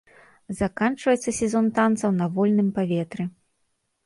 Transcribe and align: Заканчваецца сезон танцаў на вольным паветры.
Заканчваецца 0.61 1.33
сезон 1.39 1.67
танцаў 1.81 2.17
на 2.23 2.29
вольным 2.39 2.73
паветры. 2.79 3.29